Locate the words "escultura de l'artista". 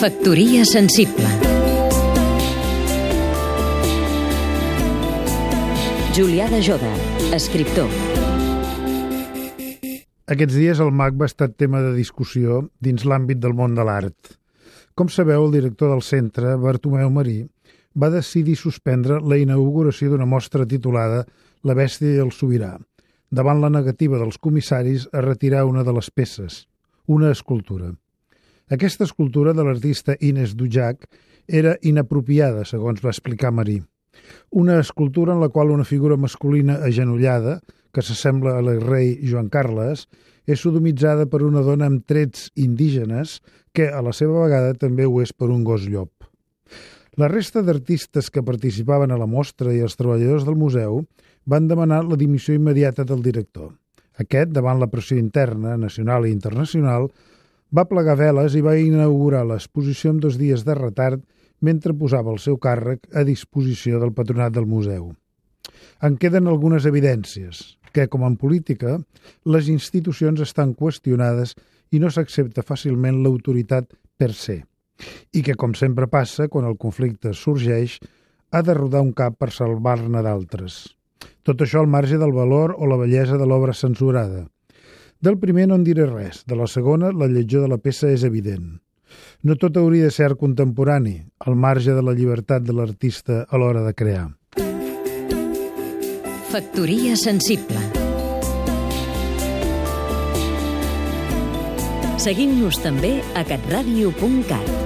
29.02-30.14